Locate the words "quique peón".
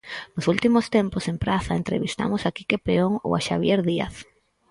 2.55-3.13